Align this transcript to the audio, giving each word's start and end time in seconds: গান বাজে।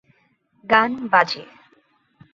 গান 0.69 0.91
বাজে। 1.11 1.43